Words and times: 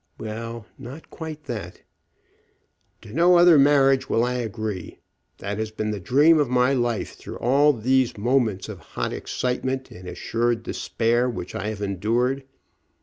"Well, 0.17 0.65
not 0.79 1.11
quite 1.11 1.43
that." 1.43 1.83
"To 3.03 3.13
no 3.13 3.35
other 3.37 3.59
marriage 3.59 4.09
will 4.09 4.23
I 4.23 4.33
agree. 4.33 4.97
That 5.37 5.59
has 5.59 5.69
been 5.69 5.91
the 5.91 5.99
dream 5.99 6.39
of 6.39 6.49
my 6.49 6.73
life 6.73 7.13
through 7.13 7.37
all 7.37 7.71
those 7.71 8.17
moments 8.17 8.67
of 8.67 8.79
hot 8.79 9.13
excitement 9.13 9.91
and 9.91 10.07
assured 10.09 10.63
despair 10.63 11.29
which 11.29 11.53
I 11.53 11.67
have 11.67 11.83
endured. 11.83 12.43